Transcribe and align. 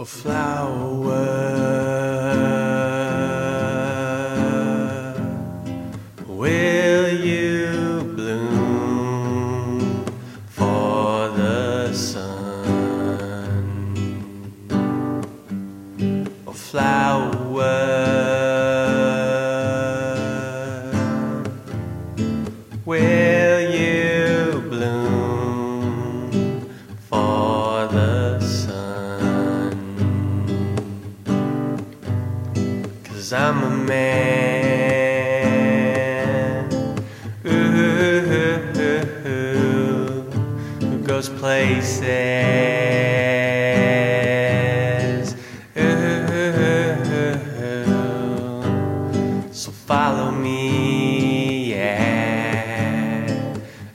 a 0.00 0.04
flower. 0.04 1.26
Will 6.26 7.08
you 7.12 8.00
bloom 8.16 10.06
for 10.46 11.28
the 11.28 11.92
sun? 11.92 12.94
A 16.46 16.52
flower. 16.52 18.19
Cause 33.20 33.34
I'm 33.34 33.62
a 33.62 33.68
man 33.68 35.04
ooh, 37.44 37.50
who 40.80 40.98
goes 41.02 41.28
places. 41.28 42.06
Ooh, 45.76 46.94
so 49.52 49.70
follow 49.70 50.30
me, 50.30 51.74
yeah. 51.74 53.26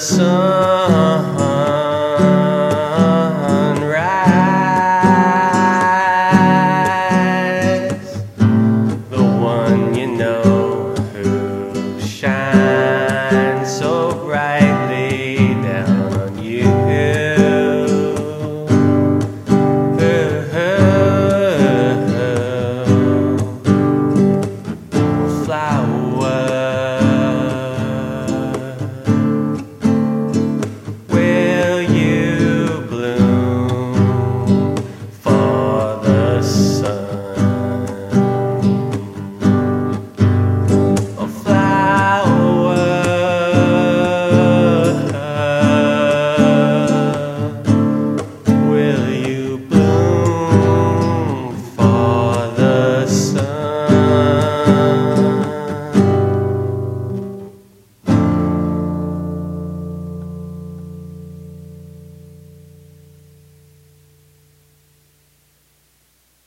sun. 0.00 0.59